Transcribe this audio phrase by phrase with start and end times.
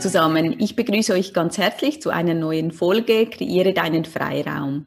[0.00, 4.86] Zusammen, ich begrüße euch ganz herzlich zu einer neuen Folge Kreiere deinen Freiraum.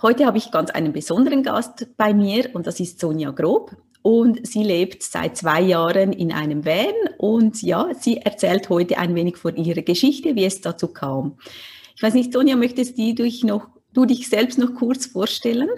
[0.00, 4.46] Heute habe ich ganz einen besonderen Gast bei mir und das ist Sonja Grob und
[4.46, 9.36] sie lebt seit zwei Jahren in einem Van und ja, sie erzählt heute ein wenig
[9.36, 11.38] von ihrer Geschichte, wie es dazu kam.
[11.96, 15.70] Ich weiß nicht, Sonja, möchtest du dich noch, du dich selbst noch kurz vorstellen?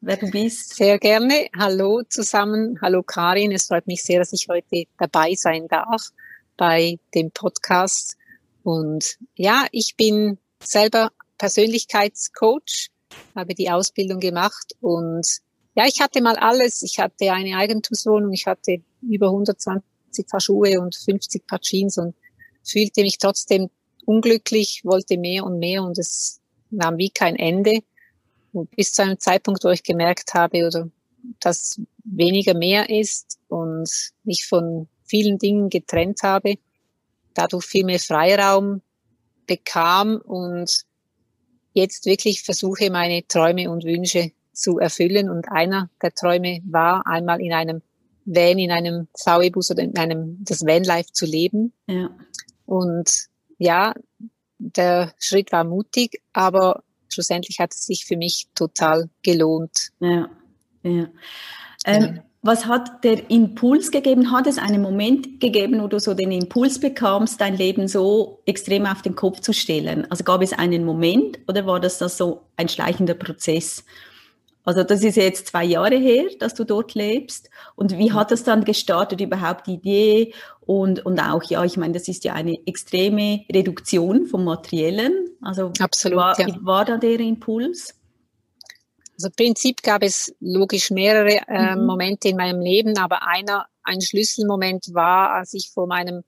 [0.00, 0.74] wer du bist.
[0.76, 1.46] Sehr gerne.
[1.58, 2.78] Hallo zusammen.
[2.82, 3.52] Hallo Karin.
[3.52, 6.10] Es freut mich sehr, dass ich heute dabei sein darf
[6.56, 8.16] bei dem Podcast.
[8.64, 12.88] Und ja, ich bin selber Persönlichkeitscoach,
[13.36, 15.26] habe die Ausbildung gemacht und
[15.76, 16.82] ja, ich hatte mal alles.
[16.82, 19.84] Ich hatte eine Eigentumswohnung, ich hatte über 120
[20.28, 22.14] Paar Schuhe und 50 Paar Jeans und
[22.64, 23.68] fühlte mich trotzdem
[24.06, 26.40] unglücklich, wollte mehr und mehr und es
[26.70, 27.80] nahm wie kein Ende.
[28.52, 30.88] Und bis zu einem Zeitpunkt, wo ich gemerkt habe, oder
[31.40, 33.90] dass weniger mehr ist und
[34.22, 36.56] mich von vielen Dingen getrennt habe,
[37.34, 38.80] dadurch viel mehr Freiraum
[39.46, 40.84] bekam und
[41.72, 45.28] jetzt wirklich versuche, meine Träume und Wünsche zu erfüllen.
[45.28, 47.82] Und einer der Träume war, einmal in einem
[48.24, 51.72] Van, in einem VW-Bus oder in einem, das Vanlife zu leben.
[51.86, 52.10] Ja.
[52.64, 53.26] Und
[53.58, 53.94] ja,
[54.58, 59.90] der Schritt war mutig, aber schlussendlich hat es sich für mich total gelohnt.
[60.00, 60.28] Ja,
[60.82, 61.08] ja.
[61.84, 64.30] Ähm, was hat der Impuls gegeben?
[64.30, 68.84] Hat es einen Moment gegeben, wo du so den Impuls bekamst, dein Leben so extrem
[68.84, 70.06] auf den Kopf zu stellen?
[70.10, 73.82] Also gab es einen Moment oder war das, das so ein schleichender Prozess?
[74.62, 77.48] Also das ist jetzt zwei Jahre her, dass du dort lebst.
[77.76, 80.34] Und wie hat das dann gestartet, überhaupt die Idee?
[80.66, 85.30] Und, und auch, ja, ich meine, das ist ja eine extreme Reduktion vom Materiellen.
[85.40, 86.46] Also Absolut, war, ja.
[86.60, 87.94] war da der Impuls?
[89.14, 91.86] Also im Prinzip gab es logisch mehrere äh, mhm.
[91.86, 96.24] Momente in meinem Leben, aber einer, ein Schlüsselmoment war, als ich vor meinem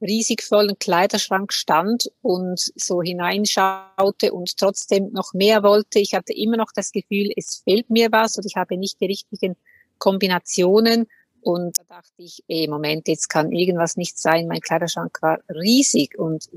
[0.00, 5.98] riesig vollen Kleiderschrank stand und so hineinschaute und trotzdem noch mehr wollte.
[5.98, 9.06] Ich hatte immer noch das Gefühl, es fehlt mir was und ich habe nicht die
[9.06, 9.56] richtigen
[9.98, 11.06] Kombinationen.
[11.40, 14.48] Und da dachte ich, ey, Moment, jetzt kann irgendwas nicht sein.
[14.48, 16.48] Mein Kleiderschrank war riesig und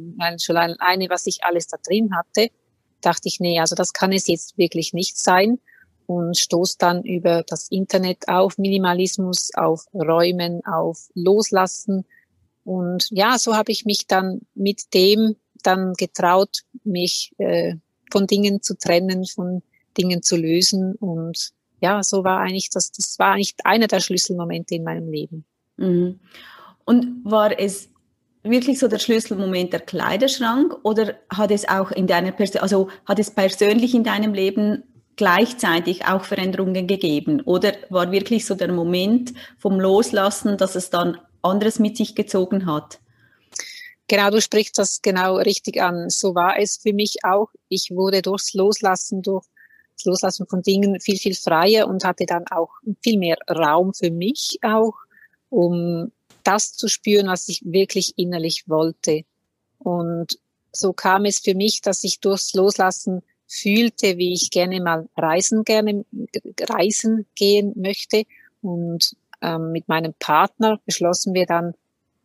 [0.41, 2.49] schon alleine, was ich alles da drin hatte,
[3.01, 5.59] dachte ich, nee, also das kann es jetzt wirklich nicht sein
[6.09, 12.03] und stoß dann über das Internet auf Minimalismus, auf Räumen, auf Loslassen.
[12.63, 17.75] Und ja, so habe ich mich dann mit dem dann getraut, mich äh,
[18.11, 19.61] von Dingen zu trennen, von
[19.99, 20.95] Dingen zu lösen.
[20.95, 25.45] Und ja, so war eigentlich das, das war eigentlich einer der Schlüsselmomente in meinem Leben.
[25.77, 26.21] Mhm.
[26.85, 27.87] Und war es
[28.41, 33.19] wirklich so der Schlüsselmoment der Kleiderschrank oder hat es auch in deiner Person, also hat
[33.19, 34.85] es persönlich in deinem Leben
[35.19, 37.41] gleichzeitig auch Veränderungen gegeben?
[37.41, 42.65] Oder war wirklich so der Moment vom Loslassen, dass es dann anderes mit sich gezogen
[42.65, 42.99] hat?
[44.07, 46.09] Genau, du sprichst das genau richtig an.
[46.09, 47.49] So war es für mich auch.
[47.67, 49.45] Ich wurde durchs Loslassen, durch
[49.97, 52.69] das Loslassen von Dingen viel, viel freier und hatte dann auch
[53.03, 54.95] viel mehr Raum für mich auch,
[55.49, 56.13] um
[56.45, 59.23] das zu spüren, was ich wirklich innerlich wollte.
[59.79, 60.39] Und
[60.71, 65.63] so kam es für mich, dass ich durchs Loslassen fühlte, wie ich gerne mal reisen
[65.63, 66.05] gerne
[66.69, 68.23] reisen gehen möchte
[68.61, 71.73] und ähm, mit meinem Partner beschlossen wir dann,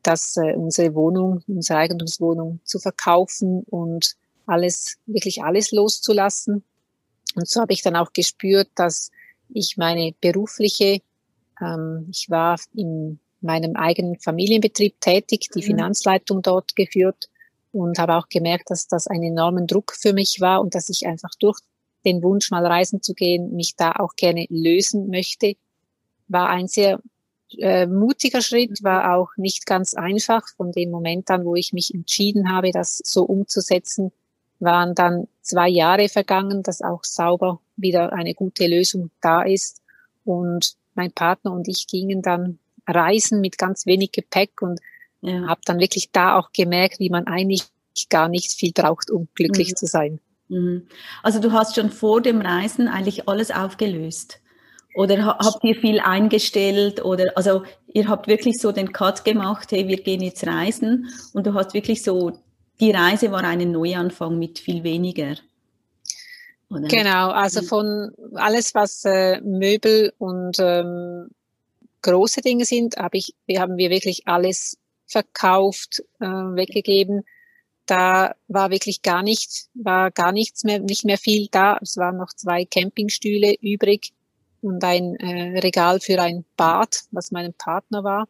[0.02, 6.62] dass äh, unsere Wohnung, unsere Eigentumswohnung zu verkaufen und alles wirklich alles loszulassen.
[7.34, 9.10] Und so habe ich dann auch gespürt, dass
[9.48, 11.00] ich meine berufliche,
[11.60, 15.66] ähm, ich war in meinem eigenen Familienbetrieb tätig, die mhm.
[15.66, 17.28] Finanzleitung dort geführt
[17.74, 21.06] und habe auch gemerkt, dass das einen enormen Druck für mich war und dass ich
[21.06, 21.58] einfach durch
[22.04, 25.56] den Wunsch, mal reisen zu gehen, mich da auch gerne lösen möchte.
[26.28, 27.00] War ein sehr
[27.58, 30.42] äh, mutiger Schritt, war auch nicht ganz einfach.
[30.56, 34.12] Von dem Moment an, wo ich mich entschieden habe, das so umzusetzen,
[34.60, 39.80] waren dann zwei Jahre vergangen, dass auch sauber wieder eine gute Lösung da ist.
[40.24, 44.80] Und mein Partner und ich gingen dann reisen mit ganz wenig Gepäck und
[45.24, 45.46] ja.
[45.46, 47.64] Habe dann wirklich da auch gemerkt, wie man eigentlich
[48.10, 49.76] gar nicht viel braucht, um glücklich mhm.
[49.76, 50.20] zu sein.
[50.48, 50.86] Mhm.
[51.22, 54.40] Also du hast schon vor dem Reisen eigentlich alles aufgelöst.
[54.94, 57.04] Oder habt ihr viel eingestellt?
[57.04, 61.46] Oder also ihr habt wirklich so den Cut gemacht, hey, wir gehen jetzt reisen und
[61.46, 62.32] du hast wirklich so,
[62.78, 65.36] die Reise war ein Neuanfang mit viel weniger.
[66.70, 66.88] Oder?
[66.88, 67.66] Genau, also mhm.
[67.66, 71.30] von alles, was äh, Möbel und ähm,
[72.02, 74.76] große Dinge sind, hab ich, haben wir wirklich alles
[75.14, 77.22] verkauft, äh, weggegeben.
[77.86, 81.78] Da war wirklich gar nichts, war gar nichts mehr, nicht mehr viel da.
[81.80, 84.12] Es waren noch zwei Campingstühle übrig
[84.60, 88.26] und ein äh, Regal für ein Bad, was meinem Partner war.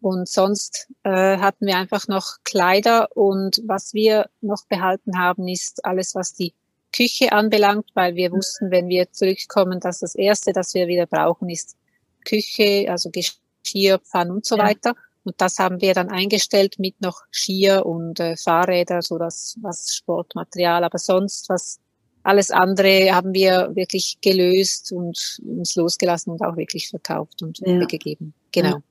[0.00, 5.84] Und sonst äh, hatten wir einfach noch Kleider und was wir noch behalten haben, ist
[5.84, 6.54] alles, was die
[6.94, 11.48] Küche anbelangt, weil wir wussten, wenn wir zurückkommen, dass das Erste, das wir wieder brauchen,
[11.50, 11.76] ist
[12.24, 14.64] Küche, also Geschirr, Pfannen und so ja.
[14.64, 14.94] weiter.
[15.24, 19.96] Und das haben wir dann eingestellt mit noch Skier und äh, Fahrräder, so das was
[19.96, 20.84] Sportmaterial.
[20.84, 21.78] Aber sonst was
[22.24, 27.80] alles andere haben wir wirklich gelöst und uns losgelassen und auch wirklich verkauft und ja.
[27.80, 28.32] weggegeben.
[28.52, 28.68] Genau.
[28.68, 28.82] Ja.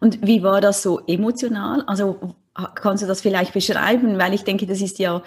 [0.00, 1.82] Und wie war das so emotional?
[1.86, 2.34] Also
[2.74, 4.18] kannst du das vielleicht beschreiben?
[4.18, 5.22] Weil ich denke, das ist ja,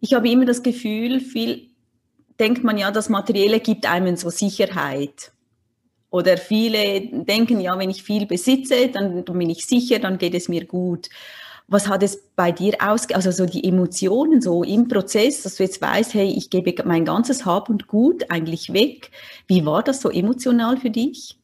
[0.00, 1.68] ich habe immer das Gefühl, viel
[2.38, 5.32] denkt man ja, das Materielle gibt einem so Sicherheit.
[6.10, 10.48] Oder viele denken, ja, wenn ich viel besitze, dann bin ich sicher, dann geht es
[10.48, 11.10] mir gut.
[11.66, 15.64] Was hat es bei dir aus, also so die Emotionen so im Prozess, dass du
[15.64, 19.10] jetzt weißt, hey, ich gebe mein ganzes Hab und Gut eigentlich weg.
[19.46, 21.38] Wie war das so emotional für dich?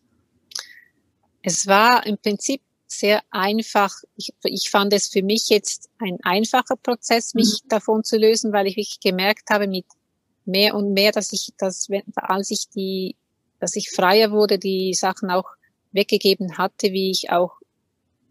[1.43, 3.93] Es war im Prinzip sehr einfach.
[4.17, 7.69] Ich, ich fand es für mich jetzt ein einfacher Prozess, mich mhm.
[7.69, 9.85] davon zu lösen, weil ich wirklich gemerkt habe mit
[10.47, 13.17] mehr und mehr, dass ich das, als ich die,
[13.61, 15.49] dass ich freier wurde, die Sachen auch
[15.93, 17.53] weggegeben hatte, wie ich auch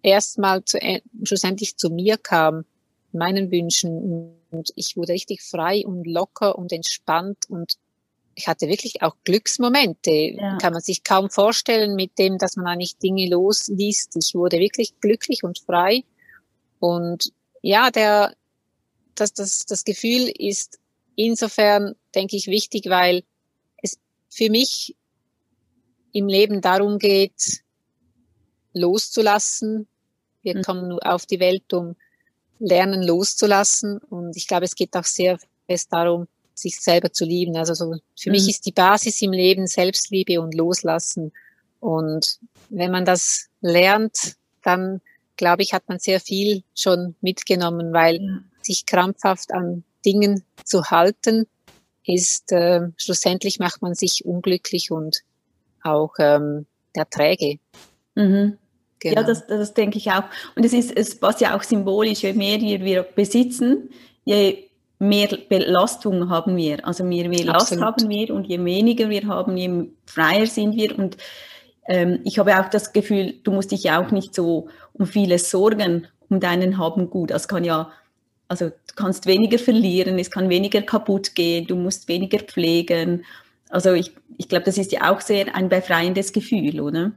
[0.01, 0.77] erstmal zu,
[1.23, 2.65] schlussendlich zu mir kam,
[3.11, 7.77] meinen Wünschen und ich wurde richtig frei und locker und entspannt und
[8.35, 10.11] ich hatte wirklich auch Glücksmomente.
[10.11, 10.57] Ja.
[10.57, 14.15] Kann man sich kaum vorstellen mit dem, dass man eigentlich Dinge losliest.
[14.15, 16.03] Ich wurde wirklich glücklich und frei.
[16.79, 17.31] Und
[17.61, 18.33] ja, der,
[19.15, 20.79] das, das, das Gefühl ist
[21.15, 23.23] insofern, denke ich, wichtig, weil
[23.81, 23.99] es
[24.29, 24.95] für mich
[26.13, 27.61] im Leben darum geht,
[28.73, 29.87] loszulassen.
[30.41, 30.61] Wir mhm.
[30.61, 31.95] kommen nur auf die Welt, um
[32.59, 33.97] lernen loszulassen.
[33.97, 35.37] Und ich glaube, es geht auch sehr
[35.67, 37.57] fest darum, sich selber zu lieben.
[37.57, 38.33] Also so, für mhm.
[38.33, 41.33] mich ist die Basis im Leben Selbstliebe und Loslassen.
[41.79, 42.39] Und
[42.69, 45.01] wenn man das lernt, dann
[45.35, 48.45] glaube ich, hat man sehr viel schon mitgenommen, weil mhm.
[48.61, 51.47] sich krampfhaft an Dingen zu halten,
[52.05, 55.23] ist äh, schlussendlich macht man sich unglücklich und
[55.83, 56.65] auch ähm,
[56.95, 57.59] der träge.
[58.15, 58.57] Mhm.
[58.99, 59.21] Genau.
[59.21, 60.23] Ja, das, das denke ich auch.
[60.55, 63.89] Und es ist, es passt ja auch symbolisch, je mehr wir besitzen,
[64.23, 64.69] je
[64.99, 66.85] mehr Belastung haben wir.
[66.87, 70.97] Also je mehr Last haben wir und je weniger wir haben, je freier sind wir.
[70.97, 71.17] Und
[71.87, 75.51] ähm, ich habe auch das Gefühl, du musst dich ja auch nicht so um vieles
[75.51, 77.31] sorgen, um deinen Haben gut.
[77.31, 77.91] Das kann ja,
[78.47, 83.25] also du kannst weniger verlieren, es kann weniger kaputt gehen, du musst weniger pflegen.
[83.73, 87.11] Also ich, ich glaube, das ist ja auch sehr ein befreiendes Gefühl, oder?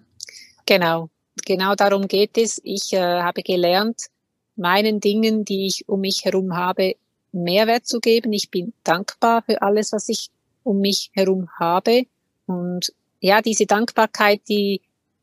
[0.64, 1.10] Genau,
[1.44, 2.62] genau darum geht es.
[2.64, 4.06] Ich äh, habe gelernt,
[4.56, 6.94] meinen Dingen, die ich um mich herum habe,
[7.32, 8.32] Mehrwert zu geben.
[8.32, 10.30] Ich bin dankbar für alles, was ich
[10.64, 12.06] um mich herum habe.
[12.46, 14.80] Und ja, diese Dankbarkeit, die,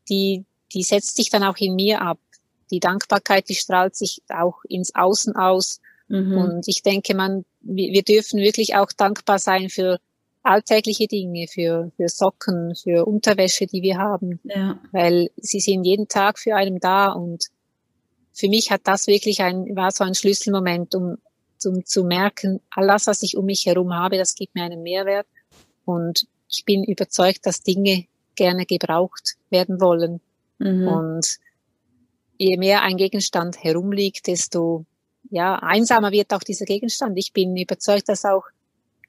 [0.09, 2.19] die, die setzt sich dann auch in mir ab.
[2.69, 5.81] Die Dankbarkeit, die strahlt sich auch ins Außen aus.
[6.09, 6.37] Mhm.
[6.37, 9.99] Und ich denke, man, wir, wir dürfen wirklich auch dankbar sein für
[10.43, 14.79] alltägliche Dinge, für, für Socken, für Unterwäsche, die wir haben, ja.
[14.91, 17.45] weil sie sind jeden Tag für einen da und
[18.33, 21.17] für mich hat das wirklich ein, war so ein Schlüsselmoment, um
[21.65, 25.27] um zu merken, alles, was ich um mich herum habe, das gibt mir einen Mehrwert.
[25.85, 30.21] Und ich bin überzeugt, dass Dinge gerne gebraucht werden wollen.
[30.59, 30.87] Mhm.
[30.87, 31.39] Und
[32.37, 34.85] je mehr ein Gegenstand herumliegt, desto
[35.29, 37.17] ja, einsamer wird auch dieser Gegenstand.
[37.17, 38.43] Ich bin überzeugt, dass auch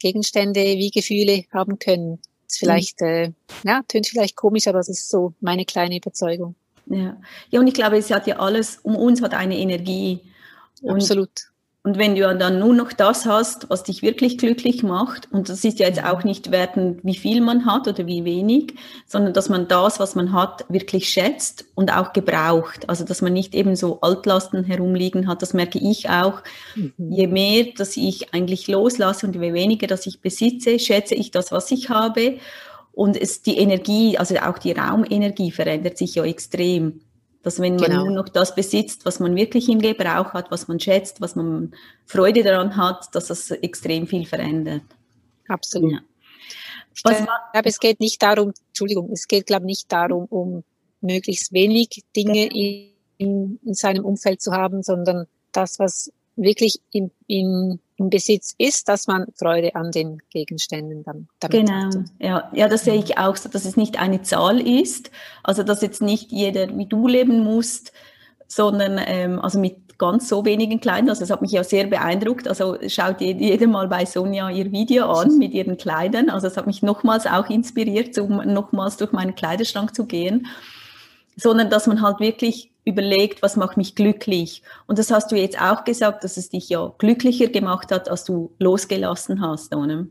[0.05, 2.21] Gegenstände wie Gefühle haben können.
[2.47, 3.07] Das vielleicht, mhm.
[3.07, 3.33] äh,
[3.65, 6.55] ja, tönt vielleicht komisch, aber das ist so meine kleine Überzeugung.
[6.87, 7.17] Ja.
[7.49, 10.21] ja, und ich glaube, es hat ja alles, um uns hat eine Energie.
[10.83, 11.31] Und Absolut.
[11.87, 15.65] Und wenn du dann nur noch das hast, was dich wirklich glücklich macht, und das
[15.65, 18.77] ist ja jetzt auch nicht wertend, wie viel man hat oder wie wenig,
[19.07, 22.89] sondern dass man das, was man hat, wirklich schätzt und auch gebraucht.
[22.89, 26.43] Also dass man nicht eben so Altlasten herumliegen hat, das merke ich auch.
[26.75, 26.95] Mhm.
[26.97, 31.53] Je mehr, dass ich eigentlich loslasse und je weniger, dass ich besitze, schätze ich das,
[31.53, 32.39] was ich habe.
[32.93, 37.03] Und es, die Energie, also auch die Raumenergie verändert sich ja extrem.
[37.45, 38.05] Dass wenn man genau.
[38.07, 41.75] nur noch das besitzt, was man wirklich im Gebrauch hat, was man schätzt, was man
[42.07, 44.83] Freude daran hat, dass das extrem viel verändert.
[45.47, 45.93] Absolut.
[45.93, 45.99] Ja.
[47.05, 50.65] Was ich glaube, es geht nicht darum, Entschuldigung, es geht, glaube ich, nicht darum, um
[51.01, 57.79] möglichst wenig Dinge in, in seinem Umfeld zu haben, sondern das, was wirklich in, in,
[57.97, 61.95] im Besitz ist, dass man Freude an den Gegenständen dann damit Genau, hat.
[62.19, 65.11] ja, ja, das sehe ich auch so, dass es nicht eine Zahl ist,
[65.43, 67.85] also dass jetzt nicht jeder wie du leben muss,
[68.49, 71.09] sondern ähm, also mit ganz so wenigen Kleidern.
[71.09, 72.49] Also das hat mich ja sehr beeindruckt.
[72.49, 76.31] Also schaut jeder mal bei Sonja ihr Video an mit ihren Kleidern.
[76.31, 80.49] Also es hat mich nochmals auch inspiriert, um nochmals durch meinen Kleiderschrank zu gehen.
[81.37, 84.63] Sondern dass man halt wirklich überlegt, was macht mich glücklich.
[84.87, 88.25] Und das hast du jetzt auch gesagt, dass es dich ja glücklicher gemacht hat, als
[88.25, 90.07] du losgelassen hast, oder?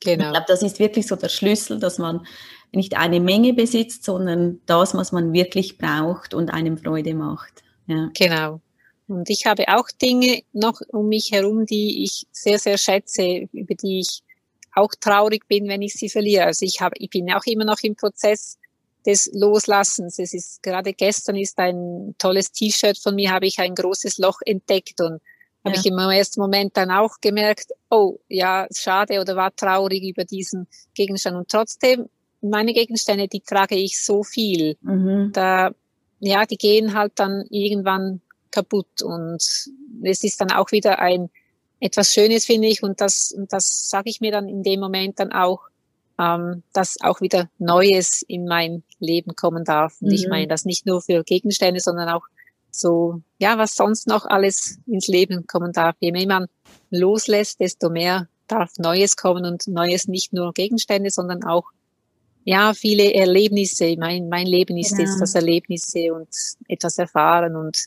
[0.00, 0.26] Genau.
[0.26, 2.26] Ich glaube, das ist wirklich so der Schlüssel, dass man
[2.72, 7.62] nicht eine Menge besitzt, sondern das, was man wirklich braucht und einem Freude macht.
[7.86, 8.10] Ja.
[8.14, 8.60] Genau.
[9.06, 13.74] Und ich habe auch Dinge noch um mich herum, die ich sehr, sehr schätze, über
[13.74, 14.22] die ich
[14.74, 16.44] auch traurig bin, wenn ich sie verliere.
[16.44, 18.58] Also ich habe, ich bin auch immer noch im Prozess
[19.08, 20.18] des Loslassens.
[20.18, 24.40] Es ist gerade gestern ist ein tolles T-Shirt von mir, habe ich ein großes Loch
[24.44, 25.20] entdeckt und ja.
[25.64, 30.24] habe ich im ersten Moment dann auch gemerkt, oh ja, schade oder war traurig über
[30.24, 31.38] diesen Gegenstand.
[31.38, 32.10] Und trotzdem,
[32.42, 34.76] meine Gegenstände, die trage ich so viel.
[34.82, 35.30] Mhm.
[35.32, 35.70] Da,
[36.20, 39.42] ja, die gehen halt dann irgendwann kaputt und
[40.02, 41.30] es ist dann auch wieder ein
[41.80, 45.18] etwas Schönes, finde ich, und das, und das sage ich mir dann in dem Moment
[45.18, 45.60] dann auch,
[46.18, 49.96] ähm, dass auch wieder Neues in mein Leben kommen darf.
[50.00, 50.14] Und mhm.
[50.14, 52.24] ich meine das nicht nur für Gegenstände, sondern auch
[52.70, 55.96] so, ja, was sonst noch alles ins Leben kommen darf.
[56.00, 56.46] Je mehr man
[56.90, 61.64] loslässt, desto mehr darf Neues kommen und Neues nicht nur Gegenstände, sondern auch
[62.44, 63.94] ja, viele Erlebnisse.
[63.98, 65.02] Mein, mein Leben ist genau.
[65.02, 66.28] jetzt das Erlebnisse und
[66.66, 67.78] etwas erfahren und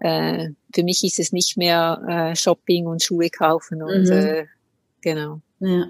[0.00, 4.12] äh, für mich ist es nicht mehr äh, Shopping und Schuhe kaufen und mhm.
[4.12, 4.46] äh,
[5.00, 5.40] genau.
[5.60, 5.86] Ja.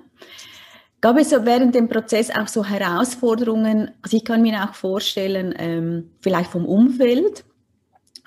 [1.05, 3.91] Gab es so während dem Prozess auch so Herausforderungen?
[4.01, 7.45] Also ich kann mir auch vorstellen, ähm, vielleicht vom Umfeld,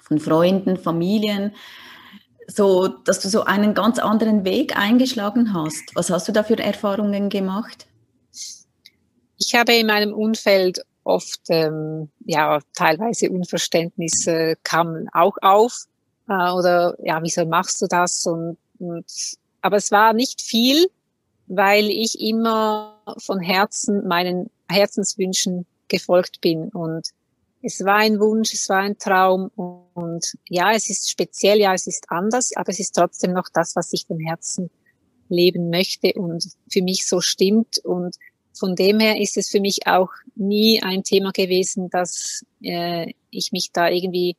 [0.04, 1.56] von Freunden, Familien,
[2.46, 5.96] so, dass du so einen ganz anderen Weg eingeschlagen hast.
[5.96, 7.88] Was hast du da für Erfahrungen gemacht?
[9.40, 15.86] Ich habe in meinem Umfeld oft, ähm, ja, teilweise Unverständnis äh, kam auch auf.
[16.30, 18.24] Äh, oder, ja, wieso machst du das?
[18.28, 19.12] Und, und,
[19.64, 20.86] aber es war nicht viel
[21.48, 26.70] weil ich immer von Herzen meinen Herzenswünschen gefolgt bin.
[26.70, 27.10] Und
[27.62, 29.50] es war ein Wunsch, es war ein Traum.
[29.56, 33.76] Und ja, es ist speziell, ja, es ist anders, aber es ist trotzdem noch das,
[33.76, 34.70] was ich von Herzen
[35.30, 37.80] leben möchte und für mich so stimmt.
[37.80, 38.16] Und
[38.54, 43.52] von dem her ist es für mich auch nie ein Thema gewesen, dass äh, ich
[43.52, 44.36] mich da irgendwie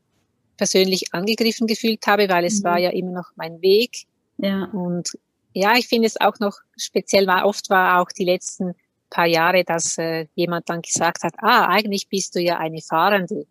[0.56, 2.64] persönlich angegriffen gefühlt habe, weil es mhm.
[2.64, 4.06] war ja immer noch mein Weg.
[4.38, 4.64] Ja.
[4.72, 5.18] Und
[5.58, 8.74] ja, ich finde es auch noch speziell, war oft war auch die letzten
[9.10, 13.46] paar Jahre, dass äh, jemand dann gesagt hat, ah, eigentlich bist du ja eine Fahrende.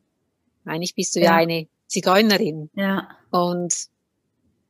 [0.65, 2.69] Eigentlich bist du ja, ja eine Zigeunerin.
[2.75, 3.09] Ja.
[3.31, 3.73] Und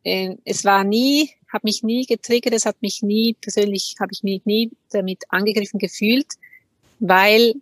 [0.03, 4.23] äh, es war nie, hat mich nie getriggert, es hat mich nie, persönlich habe ich
[4.23, 6.33] mich nie damit angegriffen gefühlt,
[6.99, 7.55] weil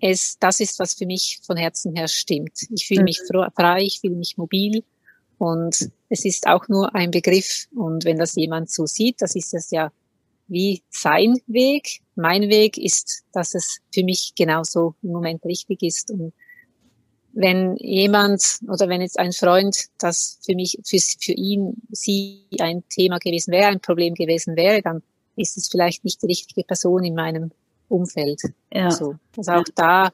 [0.00, 2.66] es das ist, was für mich von Herzen her stimmt.
[2.70, 3.04] Ich fühle mhm.
[3.04, 3.20] mich
[3.56, 4.84] frei, ich fühle mich mobil
[5.42, 7.66] und es ist auch nur ein Begriff.
[7.74, 9.90] Und wenn das jemand so sieht, das ist es ja
[10.46, 12.00] wie sein Weg.
[12.14, 16.12] Mein Weg ist, dass es für mich genauso im Moment richtig ist.
[16.12, 16.32] Und
[17.32, 22.84] wenn jemand oder wenn jetzt ein Freund das für mich, für, für ihn, sie ein
[22.88, 25.02] Thema gewesen wäre, ein Problem gewesen wäre, dann
[25.34, 27.50] ist es vielleicht nicht die richtige Person in meinem
[27.88, 28.42] Umfeld.
[28.72, 28.92] Ja.
[28.92, 29.16] So.
[29.36, 30.12] Also auch da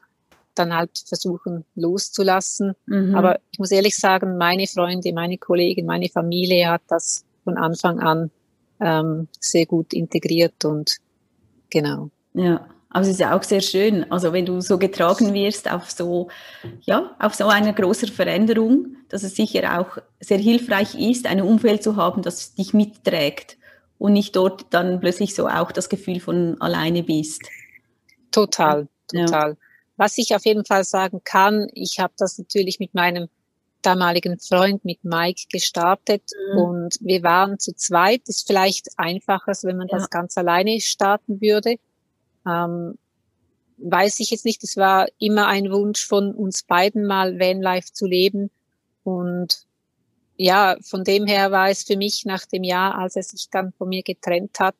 [0.59, 2.73] dann halt versuchen loszulassen.
[2.85, 3.15] Mhm.
[3.15, 7.99] Aber ich muss ehrlich sagen, meine Freunde, meine Kollegen, meine Familie hat das von Anfang
[7.99, 8.31] an
[8.79, 10.97] ähm, sehr gut integriert und
[11.69, 12.09] genau.
[12.33, 12.67] Ja.
[12.91, 16.29] Aber es ist ja auch sehr schön, also wenn du so getragen wirst auf so,
[16.81, 21.83] ja, auf so eine große Veränderung, dass es sicher auch sehr hilfreich ist, ein Umfeld
[21.83, 23.57] zu haben, das dich mitträgt
[23.99, 27.43] und nicht dort dann plötzlich so auch das Gefühl von alleine bist.
[28.31, 29.51] Total, total.
[29.51, 29.68] Ja.
[29.99, 33.27] Was ich auf jeden Fall sagen kann, ich habe das natürlich mit meinem
[33.81, 36.57] damaligen Freund, mit Mike, gestartet mhm.
[36.57, 38.21] und wir waren zu zweit.
[38.29, 39.97] Ist vielleicht einfacher, als wenn man ja.
[39.97, 41.75] das ganz alleine starten würde.
[42.47, 42.97] Ähm,
[43.77, 44.63] weiß ich jetzt nicht.
[44.63, 48.51] Es war immer ein Wunsch von uns beiden mal Vanlife zu leben
[49.03, 49.65] und
[50.37, 53.73] ja, von dem her war es für mich nach dem Jahr, als er sich dann
[53.73, 54.77] von mir getrennt hat,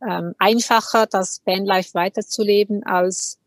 [0.00, 3.38] ähm, einfacher, das Vanlife weiterzuleben, als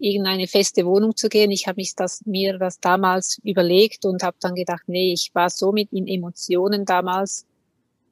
[0.00, 1.50] irgendeine feste Wohnung zu gehen.
[1.50, 5.50] Ich habe mich das, mir das damals überlegt und habe dann gedacht, nee, ich war
[5.50, 7.46] so mit in Emotionen damals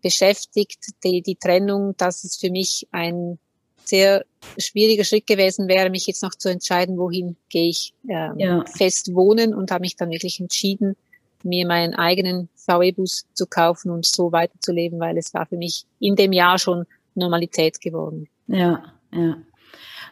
[0.03, 3.39] beschäftigt, die, die Trennung, dass es für mich ein
[3.85, 4.25] sehr
[4.59, 8.65] schwieriger Schritt gewesen wäre, mich jetzt noch zu entscheiden, wohin gehe ich ähm, ja.
[8.77, 10.95] fest wohnen und habe mich dann wirklich entschieden,
[11.43, 16.17] mir meinen eigenen VW-Bus zu kaufen und so weiterzuleben, weil es war für mich in
[16.17, 18.29] dem Jahr schon Normalität geworden.
[18.47, 19.39] Ja, ja.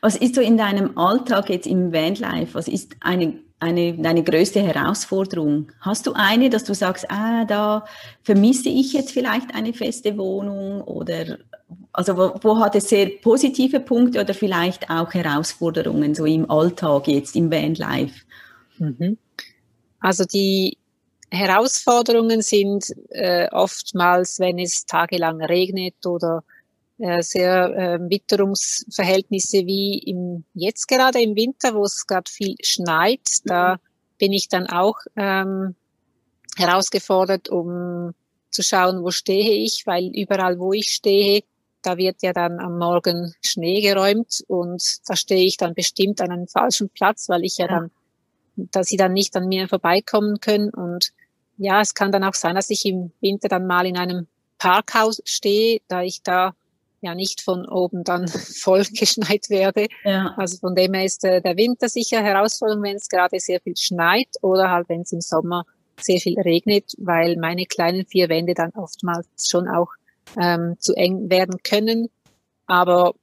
[0.00, 2.54] Was ist so in deinem Alltag jetzt im Vanlife?
[2.54, 5.72] Was ist eine, eine, deine größte Herausforderung?
[5.80, 7.84] Hast du eine, dass du sagst, ah, da
[8.22, 11.38] vermisse ich jetzt vielleicht eine feste Wohnung oder
[11.92, 17.08] also wo, wo hat es sehr positive Punkte oder vielleicht auch Herausforderungen so im Alltag
[17.08, 18.20] jetzt im Vanlife?
[18.78, 19.18] Mhm.
[20.00, 20.76] Also die
[21.30, 26.44] Herausforderungen sind äh, oftmals, wenn es tagelang regnet oder
[26.98, 33.20] sehr äh, Witterungsverhältnisse wie im, jetzt gerade im Winter, wo es gerade viel schneit.
[33.44, 33.78] Da mhm.
[34.18, 35.74] bin ich dann auch ähm,
[36.56, 38.14] herausgefordert, um
[38.50, 41.42] zu schauen, wo stehe ich, weil überall, wo ich stehe,
[41.82, 46.32] da wird ja dann am Morgen Schnee geräumt und da stehe ich dann bestimmt an
[46.32, 47.80] einem falschen Platz, weil ich ja, ja.
[47.80, 47.90] dann,
[48.56, 50.70] dass sie dann nicht an mir vorbeikommen können.
[50.70, 51.12] Und
[51.58, 54.26] ja, es kann dann auch sein, dass ich im Winter dann mal in einem
[54.58, 56.54] Parkhaus stehe, da ich da
[57.06, 58.28] ja nicht von oben dann
[58.62, 59.88] voll geschneit werde.
[60.04, 60.34] Ja.
[60.36, 63.76] Also von dem her ist äh, der Winter sicher Herausforderung, wenn es gerade sehr viel
[63.76, 65.64] schneit oder halt wenn es im Sommer
[66.00, 69.88] sehr viel regnet, weil meine kleinen vier Wände dann oftmals schon auch
[70.38, 72.08] ähm, zu eng werden können.
[72.66, 73.14] Aber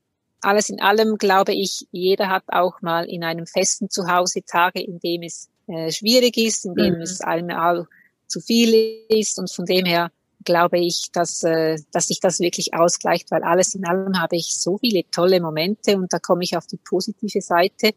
[0.41, 4.99] alles in allem glaube ich, jeder hat auch mal in einem festen Zuhause Tage, in
[4.99, 7.01] dem es äh, schwierig ist, in dem mhm.
[7.01, 7.87] es einmal
[8.27, 10.11] zu viel ist und von dem her
[10.43, 14.55] glaube ich, dass, äh, dass sich das wirklich ausgleicht, weil alles in allem habe ich
[14.55, 17.91] so viele tolle Momente und da komme ich auf die positive Seite,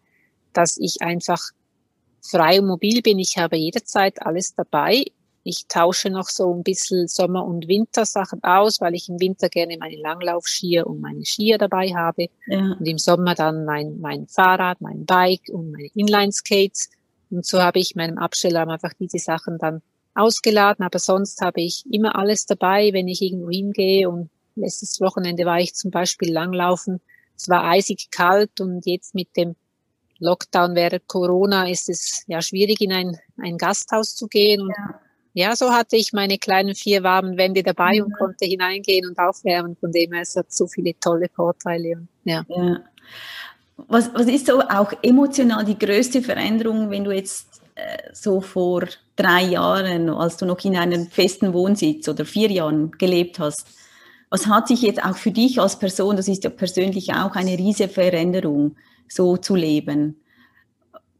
[0.53, 1.41] dass ich einfach
[2.23, 3.19] frei und mobil bin.
[3.19, 5.05] Ich habe jederzeit alles dabei.
[5.45, 9.77] Ich tausche noch so ein bisschen Sommer- und Wintersachen aus, weil ich im Winter gerne
[9.79, 12.27] meine Langlaufskier und meine Skier dabei habe.
[12.49, 12.75] Ja.
[12.79, 16.91] Und im Sommer dann mein, mein Fahrrad, mein Bike und meine Inline-Skates.
[17.31, 19.83] Und so habe ich meinem Absteller einfach diese Sachen dann
[20.17, 25.45] ausgeladen, aber sonst habe ich immer alles dabei, wenn ich irgendwo hingehe und letztes Wochenende
[25.45, 27.01] war ich zum Beispiel langlaufen.
[27.37, 29.55] Es war eisig kalt und jetzt mit dem
[30.19, 34.63] Lockdown während Corona ist es ja schwierig, in ein, ein Gasthaus zu gehen.
[34.63, 35.01] Und ja.
[35.35, 38.07] ja so hatte ich meine kleinen vier warmen Wände dabei mhm.
[38.07, 39.77] und konnte hineingehen und aufwärmen.
[39.77, 42.07] Von dem her, es hat so viele tolle Vorteile.
[42.25, 42.45] Ja.
[42.49, 42.81] ja.
[43.89, 47.56] Was, was ist so auch emotional die größte Veränderung, wenn du jetzt
[48.13, 48.85] so vor
[49.17, 53.67] drei Jahren, als du noch in einem festen Wohnsitz oder vier Jahren gelebt hast,
[54.31, 57.57] was hat sich jetzt auch für dich als Person, das ist ja persönlich auch eine
[57.57, 58.77] riesige Veränderung,
[59.09, 60.21] so zu leben?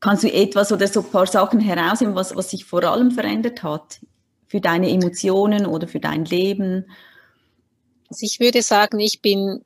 [0.01, 3.63] Kannst du etwas oder so ein paar Sachen herausheben, was, was sich vor allem verändert
[3.63, 4.01] hat
[4.47, 6.87] für deine Emotionen oder für dein Leben?
[8.09, 9.65] Also ich würde sagen, ich bin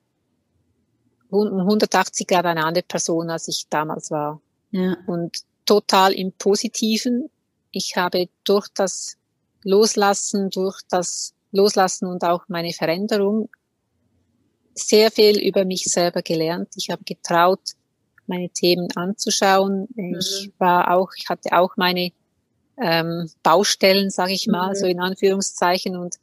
[1.31, 4.41] 180 Grad eine andere Person, als ich damals war.
[4.71, 4.97] Ja.
[5.07, 7.31] Und total im Positiven.
[7.71, 9.17] Ich habe durch das
[9.63, 13.49] Loslassen, durch das Loslassen und auch meine Veränderung
[14.75, 16.69] sehr viel über mich selber gelernt.
[16.77, 17.61] Ich habe getraut,
[18.27, 19.89] meine Themen anzuschauen.
[19.95, 20.19] Mhm.
[20.19, 22.13] Ich war auch, ich hatte auch meine
[22.81, 24.75] ähm, Baustellen, sage ich mal, mhm.
[24.75, 25.97] so in Anführungszeichen.
[25.97, 26.17] Und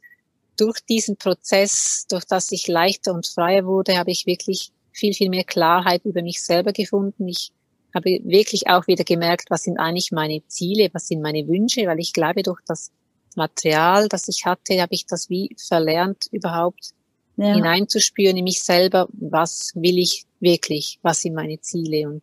[0.56, 5.28] durch diesen Prozess, durch das ich leichter und freier wurde, habe ich wirklich viel, viel
[5.30, 7.28] mehr Klarheit über mich selber gefunden.
[7.28, 7.52] Ich
[7.94, 11.98] habe wirklich auch wieder gemerkt, was sind eigentlich meine Ziele, was sind meine Wünsche, weil
[12.00, 12.90] ich glaube, durch das
[13.36, 16.90] Material, das ich hatte, habe ich das wie verlernt, überhaupt
[17.36, 17.54] ja.
[17.54, 22.08] hineinzuspüren in mich selber, was will ich wirklich, was sind meine Ziele.
[22.08, 22.22] Und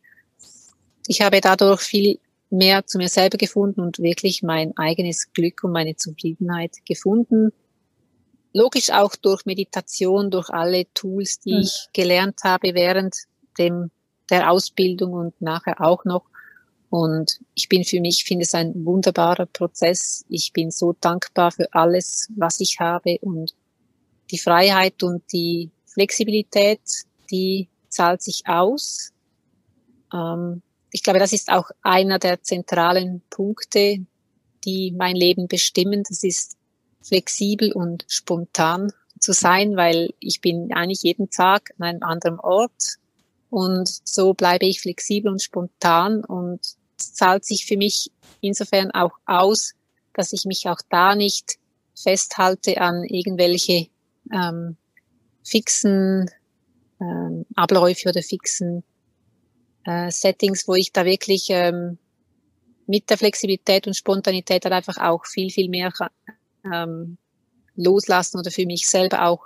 [1.08, 5.72] ich habe dadurch viel mehr zu mir selber gefunden und wirklich mein eigenes Glück und
[5.72, 7.52] meine Zufriedenheit gefunden.
[8.54, 11.62] Logisch auch durch Meditation, durch alle Tools, die mhm.
[11.62, 13.16] ich gelernt habe während
[13.58, 13.92] dem
[14.30, 16.26] der Ausbildung und nachher auch noch.
[16.90, 20.24] Und ich bin für mich, finde es ein wunderbarer Prozess.
[20.30, 23.54] Ich bin so dankbar für alles, was ich habe und
[24.32, 26.80] die Freiheit und die Flexibilität,
[27.32, 29.12] die zahlt sich aus.
[30.14, 30.62] Ähm,
[30.92, 34.06] ich glaube, das ist auch einer der zentralen Punkte,
[34.64, 36.04] die mein Leben bestimmen.
[36.08, 36.58] Das ist
[37.02, 42.98] flexibel und spontan zu sein, weil ich bin eigentlich jeden Tag an einem anderen Ort
[43.56, 46.60] und so bleibe ich flexibel und spontan und
[46.98, 49.76] zahlt sich für mich insofern auch aus,
[50.14, 51.58] dass ich mich auch da nicht
[51.96, 53.88] festhalte an irgendwelche
[54.34, 54.76] ähm,
[55.42, 56.30] fixen
[57.00, 58.84] ähm, Abläufe oder fixen
[59.86, 61.98] äh, Settings, wo ich da wirklich ähm,
[62.88, 65.94] mit der Flexibilität und Spontanität dann einfach auch viel, viel mehr
[66.66, 67.18] ähm,
[67.78, 69.46] loslassen oder für mich selber auch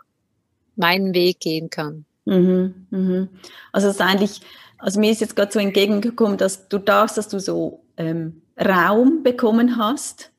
[0.76, 2.06] meinen Weg gehen kann.
[2.26, 3.30] Mhm, mhm.
[3.72, 4.42] Also es ist eigentlich,
[4.78, 9.24] also mir ist jetzt gerade so entgegengekommen, dass du darfst, dass du so ähm, Raum
[9.24, 10.32] bekommen hast,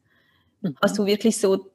[0.61, 0.77] mhm.
[0.83, 1.71] hast du wirklich so,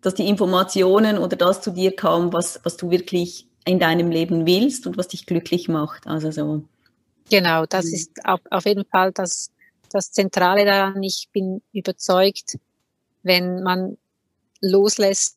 [0.00, 4.46] dass die Informationen oder das zu dir kam, was, was du wirklich in deinem Leben
[4.46, 6.06] willst und was dich glücklich macht.
[6.06, 6.62] Also so.
[7.30, 7.94] Genau, das mhm.
[7.94, 9.50] ist auf, auf jeden Fall das,
[9.90, 11.02] das Zentrale daran.
[11.02, 12.58] Ich bin überzeugt,
[13.22, 13.98] wenn man
[14.60, 15.36] loslässt,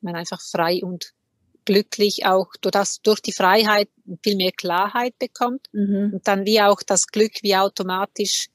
[0.00, 1.12] man einfach frei und
[1.64, 3.88] glücklich auch durch, das, durch die Freiheit
[4.22, 6.10] viel mehr Klarheit bekommt mhm.
[6.14, 8.48] und dann wie auch das Glück wie automatisch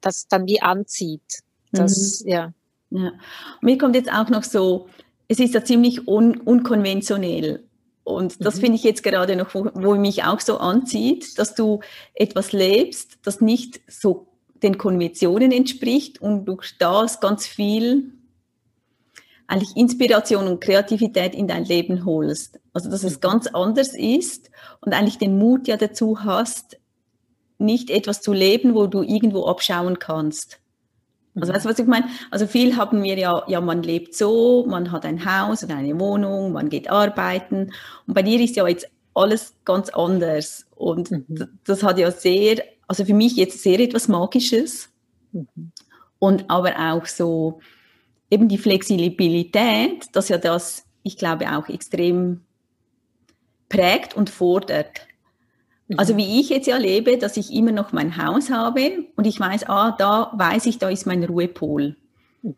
[0.00, 1.40] das dann wie anzieht.
[1.72, 2.30] Das, mhm.
[2.30, 2.52] ja.
[2.90, 3.12] ja.
[3.60, 4.88] Mir kommt jetzt auch noch so,
[5.28, 7.64] es ist ja ziemlich un unkonventionell.
[8.02, 8.60] Und das mhm.
[8.60, 11.80] finde ich jetzt gerade noch, wo, wo mich auch so anzieht, dass du
[12.14, 14.26] etwas lebst, das nicht so
[14.62, 18.12] den Konventionen entspricht und durch das ganz viel
[19.50, 22.60] eigentlich Inspiration und Kreativität in dein Leben holst.
[22.72, 23.20] Also dass es mhm.
[23.20, 26.78] ganz anders ist und eigentlich den Mut ja dazu hast,
[27.58, 30.60] nicht etwas zu leben, wo du irgendwo abschauen kannst.
[31.34, 32.06] Also weißt du, was ich meine?
[32.30, 35.98] Also viel haben wir ja, ja, man lebt so, man hat ein Haus oder eine
[35.98, 37.72] Wohnung, man geht arbeiten.
[38.06, 40.66] Und bei dir ist ja jetzt alles ganz anders.
[40.76, 41.58] Und mhm.
[41.64, 44.90] das hat ja sehr, also für mich jetzt sehr etwas Magisches.
[45.32, 45.72] Mhm.
[46.20, 47.60] Und aber auch so,
[48.30, 52.42] eben die Flexibilität, das ja das, ich glaube, auch extrem
[53.68, 55.06] prägt und fordert.
[55.96, 56.18] Also mhm.
[56.18, 59.68] wie ich jetzt ja lebe, dass ich immer noch mein Haus habe und ich weiß,
[59.68, 61.96] ah, da weiß ich, da ist mein Ruhepol.
[62.42, 62.54] Mhm.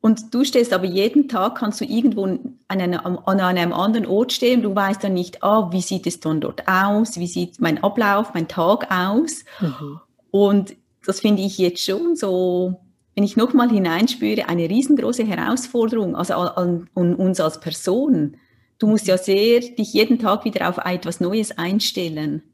[0.00, 4.32] Und du stehst aber jeden Tag, kannst du irgendwo an einem, an einem anderen Ort
[4.32, 7.82] stehen, du weißt dann nicht, ah, wie sieht es dann dort aus, wie sieht mein
[7.82, 9.44] Ablauf, mein Tag aus.
[9.60, 10.00] Mhm.
[10.30, 12.80] Und das finde ich jetzt schon so,
[13.18, 18.36] wenn ich nochmal hineinspüre, eine riesengroße Herausforderung, also an, an, uns als Person.
[18.78, 22.44] Du musst ja sehr dich jeden Tag wieder auf etwas Neues einstellen.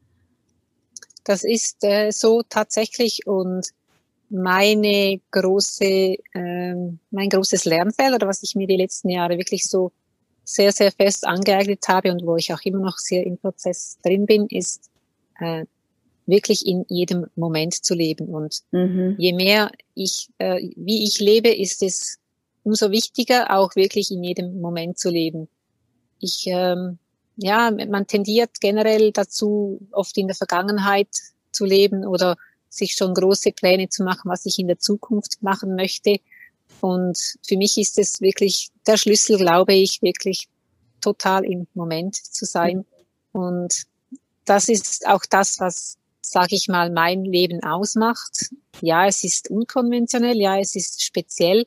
[1.23, 3.67] Das ist äh, so tatsächlich und
[4.31, 6.75] meine große, äh,
[7.11, 9.93] mein großes Lernfeld oder was ich mir die letzten Jahre wirklich so
[10.45, 14.25] sehr, sehr fest angeeignet habe und wo ich auch immer noch sehr im Prozess drin
[14.25, 14.89] bin, ist
[15.41, 15.67] äh,
[16.27, 18.29] wirklich in jedem Moment zu leben.
[18.29, 19.17] Und mhm.
[19.19, 22.19] je mehr ich, äh, wie ich lebe, ist es
[22.63, 25.49] umso wichtiger, auch wirklich in jedem Moment zu leben.
[26.21, 26.99] Ich, ähm,
[27.37, 31.09] ja, man tendiert generell dazu, oft in der Vergangenheit
[31.53, 32.37] zu leben oder
[32.69, 36.17] sich schon große Pläne zu machen, was ich in der Zukunft machen möchte.
[36.81, 40.49] Und für mich ist es wirklich der Schlüssel, glaube ich, wirklich
[41.01, 42.85] total im Moment zu sein.
[43.33, 43.85] Und
[44.45, 45.99] das ist auch das, was
[46.31, 48.51] sage ich mal, mein Leben ausmacht.
[48.81, 51.65] Ja, es ist unkonventionell, ja, es ist speziell.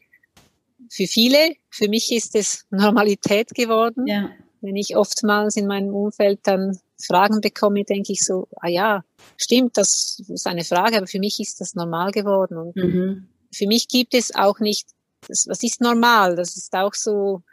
[0.89, 4.07] Für viele, für mich ist es Normalität geworden.
[4.07, 4.29] Ja.
[4.61, 9.03] Wenn ich oftmals in meinem Umfeld dann Fragen bekomme, denke ich so, ah ja,
[9.37, 12.57] stimmt, das ist eine Frage, aber für mich ist das normal geworden.
[12.57, 13.27] Und mhm.
[13.51, 14.87] für mich gibt es auch nicht,
[15.27, 16.35] das, was ist normal?
[16.35, 17.43] Das ist auch so,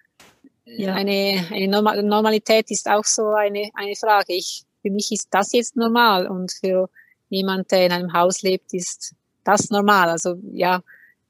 [0.64, 0.94] ja.
[0.94, 1.68] eine, eine
[2.02, 4.32] Normalität ist auch so eine, eine Frage.
[4.34, 6.90] Ich für mich ist das jetzt normal und für
[7.30, 10.10] jemand, der in einem Haus lebt, ist das normal.
[10.10, 10.82] Also ja,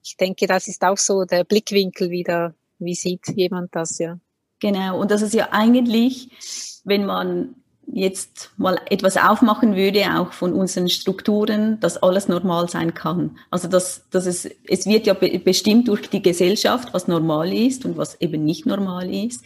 [0.03, 4.19] ich denke, das ist auch so der Blickwinkel wieder, wie sieht jemand das, ja.
[4.59, 7.55] Genau, und das ist ja eigentlich, wenn man
[7.87, 13.39] jetzt mal etwas aufmachen würde, auch von unseren Strukturen, dass alles normal sein kann.
[13.51, 17.97] Also dass, dass es, es wird ja bestimmt durch die Gesellschaft, was normal ist und
[17.97, 19.45] was eben nicht normal ist.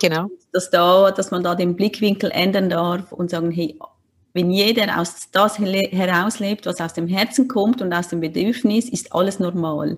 [0.00, 0.28] Genau.
[0.52, 3.78] Dass da, dass man da den Blickwinkel ändern darf und sagen, hey,
[4.36, 9.14] wenn jeder aus das herauslebt, was aus dem Herzen kommt und aus dem Bedürfnis, ist
[9.14, 9.96] alles normal.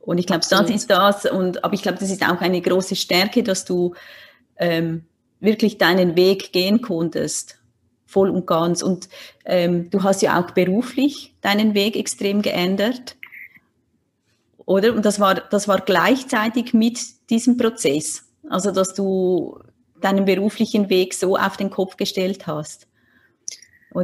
[0.00, 1.26] Und ich glaube, das ist das.
[1.26, 3.94] Und aber ich glaube, das ist auch eine große Stärke, dass du
[4.56, 5.04] ähm,
[5.38, 7.58] wirklich deinen Weg gehen konntest,
[8.04, 8.82] voll und ganz.
[8.82, 9.08] Und
[9.44, 13.16] ähm, du hast ja auch beruflich deinen Weg extrem geändert,
[14.66, 14.92] oder?
[14.92, 16.98] Und das war das war gleichzeitig mit
[17.30, 18.24] diesem Prozess.
[18.52, 19.58] Also, dass du
[20.02, 22.86] deinen beruflichen Weg so auf den Kopf gestellt hast?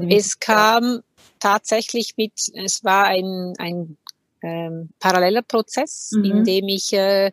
[0.09, 1.01] es kam
[1.39, 3.99] tatsächlich mit, es war ein, ein
[4.43, 6.25] ähm, paralleler Prozess, mhm.
[6.25, 7.31] in dem ich, äh,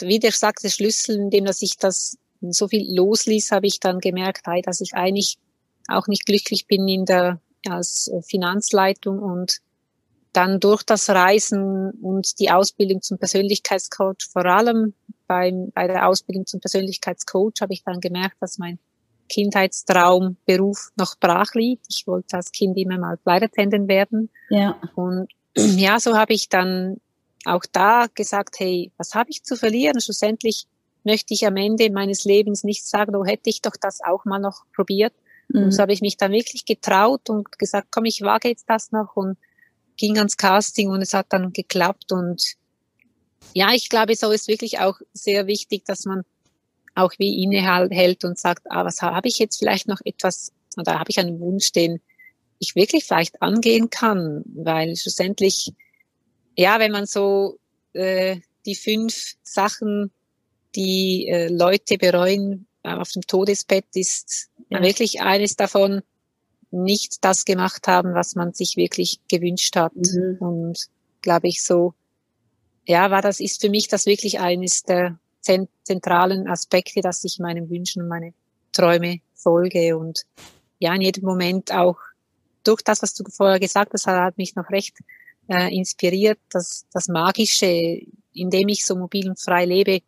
[0.00, 3.98] wie der sagte, Schlüssel, in dem dass ich das so viel losließ, habe ich dann
[3.98, 5.36] gemerkt, hey, dass ich eigentlich
[5.88, 7.38] auch nicht glücklich bin in der
[7.68, 9.58] als Finanzleitung und
[10.36, 14.94] dann durch das Reisen und die Ausbildung zum Persönlichkeitscoach, vor allem
[15.26, 18.78] beim, bei der Ausbildung zum Persönlichkeitscoach, habe ich dann gemerkt, dass mein
[19.28, 21.86] Kindheitstraum, Beruf noch brach liegt.
[21.88, 24.30] Ich wollte als Kind immer mal Flight werden.
[24.50, 24.78] Ja.
[24.94, 27.00] Und ja, so habe ich dann
[27.44, 30.00] auch da gesagt, hey, was habe ich zu verlieren?
[30.00, 30.66] Schlussendlich
[31.04, 34.40] möchte ich am Ende meines Lebens nicht sagen, oh, hätte ich doch das auch mal
[34.40, 35.12] noch probiert.
[35.48, 35.64] Mhm.
[35.64, 38.92] Und so habe ich mich dann wirklich getraut und gesagt, komm, ich wage jetzt das
[38.92, 39.38] noch und
[39.96, 42.56] ging ans Casting und es hat dann geklappt und
[43.54, 46.24] ja, ich glaube, so ist wirklich auch sehr wichtig, dass man
[46.94, 51.10] auch wie innehält und sagt, ah, was habe ich jetzt vielleicht noch etwas oder habe
[51.10, 52.00] ich einen Wunsch, den
[52.58, 55.72] ich wirklich vielleicht angehen kann, weil schlussendlich,
[56.56, 57.58] ja, wenn man so
[57.92, 60.10] äh, die fünf Sachen,
[60.74, 64.82] die äh, Leute bereuen auf dem Todesbett, ist ja.
[64.82, 66.02] wirklich eines davon,
[66.70, 69.94] nicht das gemacht haben, was man sich wirklich gewünscht hat.
[69.94, 70.36] Mhm.
[70.40, 70.86] Und
[71.22, 71.94] glaube ich so,
[72.86, 75.18] ja, war das, ist für mich das wirklich eines der
[75.84, 78.32] zentralen Aspekte, dass ich meinen Wünschen und meine
[78.72, 80.22] Träume folge und
[80.78, 81.98] ja, in jedem Moment auch
[82.64, 84.98] durch das, was du vorher gesagt hast, hat mich noch recht
[85.48, 88.00] äh, inspiriert, dass das Magische,
[88.32, 90.00] indem ich so mobil und frei lebe,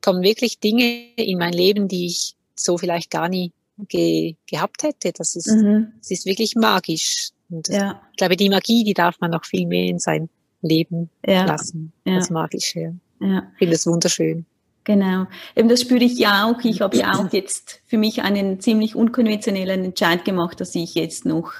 [0.00, 3.52] kommen wirklich Dinge in mein Leben, die ich so vielleicht gar nie
[3.88, 5.12] ge gehabt hätte.
[5.12, 5.92] Das ist, mhm.
[5.98, 7.30] das ist wirklich magisch.
[7.50, 8.00] Und ja.
[8.12, 10.28] ich glaube, die Magie, die darf man noch viel mehr in sein
[10.62, 11.44] Leben ja.
[11.44, 11.92] lassen.
[12.04, 12.16] Ja.
[12.16, 12.94] Das Magische.
[13.20, 13.48] Ja.
[13.52, 14.46] Ich finde es wunderschön.
[14.84, 15.26] Genau.
[15.54, 16.60] Eben das spüre ich ja auch.
[16.64, 21.24] Ich habe ja auch jetzt für mich einen ziemlich unkonventionellen Entscheid gemacht, dass ich jetzt
[21.24, 21.52] noch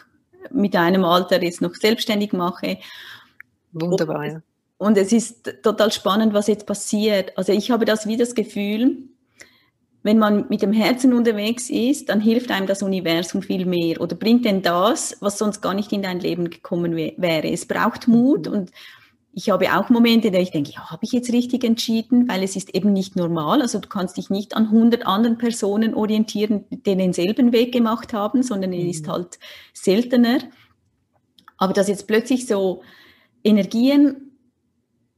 [0.51, 2.79] mit einem Alter jetzt noch selbstständig mache.
[3.73, 4.43] Wunderbar, ja.
[4.77, 7.39] Und es ist total spannend, was jetzt passiert.
[7.39, 8.97] Also ich habe das wie das Gefühl,
[10.03, 14.17] wenn man mit dem Herzen unterwegs ist, dann hilft einem das Universum viel mehr oder
[14.17, 17.51] bringt denn das, was sonst gar nicht in dein Leben gekommen wäre.
[17.51, 18.53] Es braucht Mut mhm.
[18.53, 18.71] und
[19.35, 22.43] ich habe auch Momente, in denen ich denke, ja, habe ich jetzt richtig entschieden, weil
[22.43, 23.63] es ist eben nicht normal.
[23.63, 28.43] Also du kannst dich nicht an 100 anderen Personen orientieren, die denselben Weg gemacht haben,
[28.43, 29.13] sondern es ist mhm.
[29.13, 29.39] halt
[29.73, 30.39] seltener.
[31.57, 32.83] Aber dass jetzt plötzlich so
[33.43, 34.33] Energien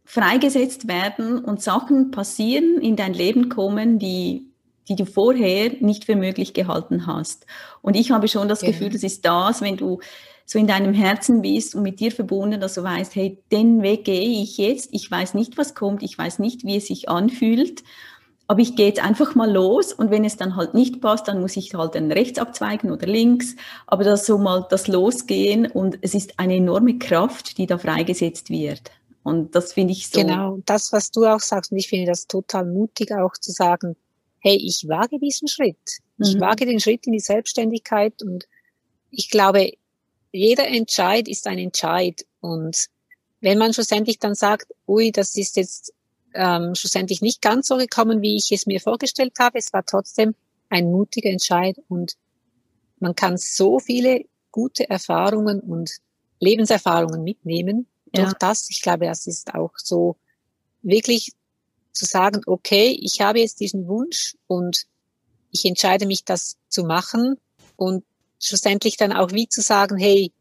[0.05, 4.54] freigesetzt werden und Sachen passieren, in dein Leben kommen, die
[4.88, 7.47] die du vorher nicht für möglich gehalten hast.
[7.83, 8.68] Und ich habe schon das ja.
[8.68, 10.01] Gefühl, das ist das, wenn du
[10.47, 14.05] so in deinem Herzen bist und mit dir verbunden, dass du weißt, hey, den Weg
[14.05, 14.90] gehe ich jetzt.
[14.92, 16.03] Ich weiß nicht, was kommt.
[16.03, 17.83] Ich weiß nicht, wie es sich anfühlt.
[18.47, 21.40] Aber ich gehe jetzt einfach mal los und wenn es dann halt nicht passt, dann
[21.40, 23.57] muss ich halt dann rechts abzweigen oder links.
[23.87, 28.51] Aber das so mal das Losgehen und es ist eine enorme Kraft, die da freigesetzt
[28.51, 28.90] wird.
[29.23, 30.20] Und das finde ich so.
[30.20, 33.97] Genau, das, was du auch sagst, und ich finde das total mutig auch zu sagen,
[34.44, 36.00] hey, ich wage diesen Schritt.
[36.18, 36.40] Ich mhm.
[36.40, 38.46] wage den Schritt in die Selbstständigkeit und
[39.11, 39.72] ich glaube,
[40.33, 42.26] jeder Entscheid ist ein Entscheid.
[42.40, 42.88] Und
[43.40, 45.94] wenn man schlussendlich dann sagt, ui, das ist jetzt
[46.35, 50.35] ähm, schlussendlich nicht ganz so gekommen, wie ich es mir vorgestellt habe, es war trotzdem
[50.68, 52.16] ein mutiger Entscheid und
[52.98, 55.90] man kann so viele gute Erfahrungen und
[56.40, 57.87] Lebenserfahrungen mitnehmen.
[58.14, 58.24] Ja.
[58.24, 60.16] Durch das, ich glaube, das ist auch so
[60.83, 61.33] wirklich
[61.94, 64.85] zu sagen, okay, ich habe jetzt diesen Wunsch und
[65.50, 67.37] ich entscheide mich, das zu machen
[67.76, 68.04] und
[68.40, 70.33] schlussendlich dann auch wie zu sagen, hey,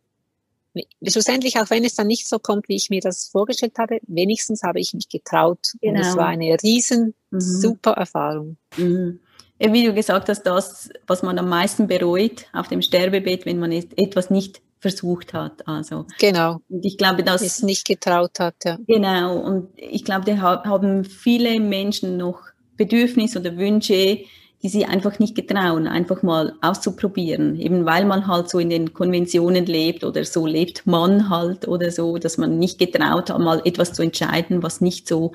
[1.08, 4.64] schlussendlich auch wenn es dann nicht so kommt, wie ich mir das vorgestellt habe, wenigstens
[4.64, 5.74] habe ich mich getraut.
[5.82, 5.94] Genau.
[5.94, 6.22] Und es genau.
[6.22, 7.40] war eine riesen mhm.
[7.40, 8.58] super Erfahrung.
[8.78, 9.20] Mhm.
[9.60, 13.72] Wie du gesagt hast, das, was man am meisten bereut auf dem Sterbebett, wenn man
[13.72, 15.66] etwas nicht versucht hat.
[15.66, 16.60] Also genau.
[16.70, 18.56] Und ich glaube, dass es nicht getraut hat.
[18.66, 18.78] Ja.
[18.86, 19.38] Genau.
[19.38, 22.42] Und ich glaube, da haben viele Menschen noch
[22.76, 24.20] Bedürfnisse oder Wünsche,
[24.62, 27.58] die sie einfach nicht getrauen, einfach mal auszuprobieren.
[27.60, 31.90] Eben weil man halt so in den Konventionen lebt oder so lebt man halt oder
[31.90, 35.32] so, dass man nicht getraut hat, mal etwas zu entscheiden, was nicht so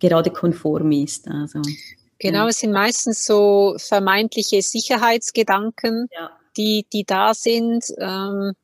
[0.00, 1.28] gerade konform ist.
[1.28, 1.62] Also,
[2.18, 2.48] genau, ja.
[2.48, 6.30] es sind meistens so vermeintliche Sicherheitsgedanken, ja.
[6.56, 7.84] die, die da sind.
[7.98, 8.54] Ähm,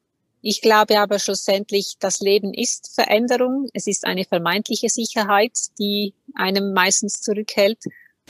[0.47, 3.69] ich glaube aber schlussendlich, das Leben ist Veränderung.
[3.73, 7.79] Es ist eine vermeintliche Sicherheit, die einem meistens zurückhält.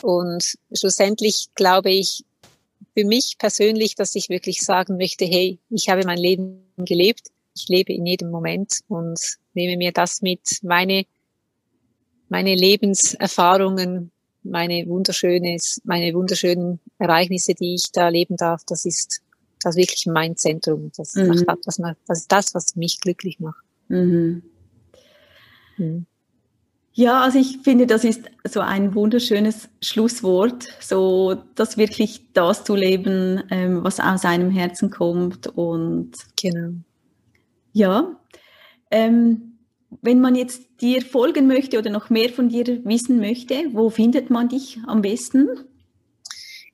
[0.01, 2.25] Und schlussendlich glaube ich
[2.97, 7.33] für mich persönlich, dass ich wirklich sagen möchte, hey, ich habe mein Leben gelebt.
[7.57, 9.19] Ich lebe in jedem Moment und
[9.55, 11.07] nehme mir das mit, meine,
[12.29, 14.13] meine Lebenserfahrungen,
[14.45, 18.63] meine wunderschönes, meine wunderschönen Ereignisse, die ich da leben darf.
[18.69, 19.24] Das ist
[19.65, 20.91] das ist wirklich mein Zentrum.
[20.97, 21.45] Das, mhm.
[21.47, 23.65] macht, das, das ist das, was mich glücklich macht.
[23.89, 24.43] Mhm.
[25.79, 26.07] Mhm.
[26.97, 32.77] Ja, also ich finde, das ist so ein wunderschönes Schlusswort, so das wirklich das zu
[32.77, 36.75] leben, ähm, was aus einem Herzen kommt und genau.
[37.73, 38.17] Ja,
[38.93, 39.59] ähm,
[40.03, 44.31] wenn man jetzt dir folgen möchte oder noch mehr von dir wissen möchte, wo findet
[44.31, 45.49] man dich am besten?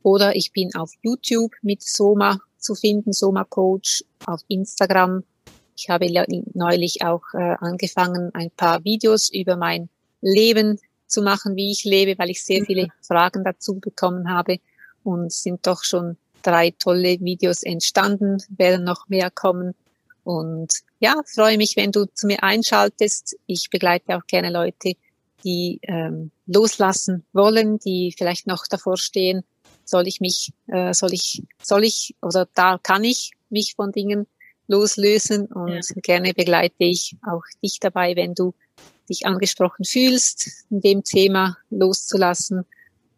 [0.03, 5.23] Oder ich bin auf YouTube mit Soma zu finden, Soma Coach, auf Instagram.
[5.77, 6.11] Ich habe
[6.53, 9.87] neulich auch äh, angefangen, ein paar Videos über mein
[10.19, 12.65] Leben zu machen, wie ich lebe, weil ich sehr mhm.
[12.65, 14.59] viele Fragen dazu bekommen habe
[15.05, 19.75] und sind doch schon drei tolle Videos entstanden, werden noch mehr kommen.
[20.23, 23.37] Und ja, freue mich, wenn du zu mir einschaltest.
[23.47, 24.93] Ich begleite auch gerne Leute,
[25.43, 29.43] die ähm, loslassen wollen, die vielleicht noch davor stehen,
[29.85, 34.27] soll ich mich, äh, soll ich, soll ich oder da kann ich mich von Dingen
[34.67, 35.95] loslösen und ja.
[36.03, 38.53] gerne begleite ich auch dich dabei, wenn du
[39.09, 42.65] dich angesprochen fühlst, in dem Thema loszulassen.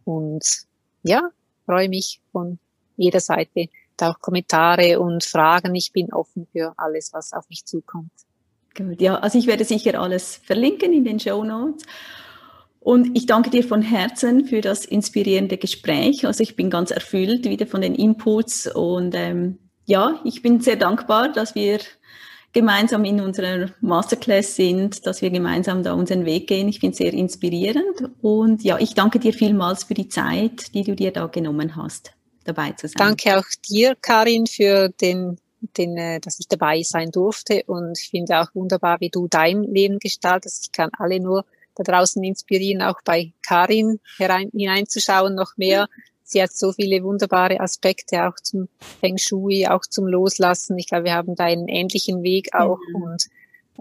[0.05, 0.65] Und
[1.03, 1.29] ja,
[1.65, 2.57] freue mich von
[3.01, 3.67] jeder Seite
[4.01, 5.75] auch Kommentare und Fragen.
[5.75, 8.11] Ich bin offen für alles, was auf mich zukommt.
[8.75, 11.83] Gut, ja, also ich werde sicher alles verlinken in den Show Notes.
[12.79, 16.25] Und ich danke dir von Herzen für das inspirierende Gespräch.
[16.25, 20.77] Also ich bin ganz erfüllt wieder von den Inputs und ähm, ja, ich bin sehr
[20.77, 21.79] dankbar, dass wir
[22.53, 26.67] gemeinsam in unserer Masterclass sind, dass wir gemeinsam da unseren Weg gehen.
[26.67, 30.83] Ich finde es sehr inspirierend und ja, ich danke dir vielmals für die Zeit, die
[30.83, 32.95] du dir da genommen hast, dabei zu sein.
[32.97, 35.37] Danke auch dir, Karin, für den,
[35.77, 39.63] den äh, dass ich dabei sein durfte und ich finde auch wunderbar, wie du dein
[39.63, 40.65] Leben gestaltest.
[40.65, 45.87] Ich kann alle nur da draußen inspirieren, auch bei Karin herein, hineinzuschauen, noch mehr.
[46.23, 50.77] Sie hat so viele wunderbare Aspekte auch zum Feng Shui, auch zum Loslassen.
[50.77, 53.03] Ich glaube, wir haben da einen ähnlichen Weg auch mhm.
[53.03, 53.25] und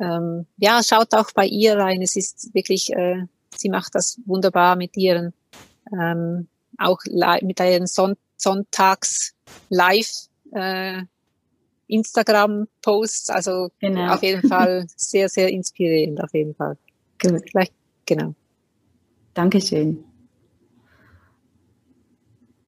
[0.00, 2.02] ähm, ja, schaut auch bei ihr rein.
[2.02, 3.24] Es ist wirklich, äh,
[3.56, 5.32] sie macht das wunderbar mit ihren
[5.92, 6.98] ähm, auch
[7.42, 9.34] mit ihren Son Sonntags
[9.68, 10.10] Live
[10.52, 11.02] äh,
[11.88, 13.30] Instagram Posts.
[13.30, 14.14] Also genau.
[14.14, 16.76] auf jeden Fall sehr sehr inspirierend auf jeden Fall.
[17.20, 17.42] Gut.
[17.50, 17.72] Vielleicht
[18.10, 18.34] Genau.
[19.34, 20.02] Dankeschön.